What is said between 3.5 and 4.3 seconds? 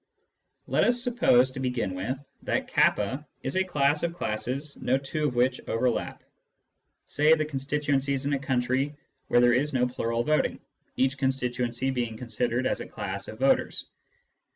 a class of